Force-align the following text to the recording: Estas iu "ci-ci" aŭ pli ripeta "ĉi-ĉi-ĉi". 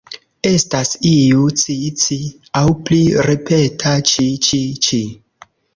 Estas 0.51 0.93
iu 1.09 1.43
"ci-ci" 1.63 2.19
aŭ 2.63 2.67
pli 2.89 3.01
ripeta 3.31 3.97
"ĉi-ĉi-ĉi". 4.15 5.07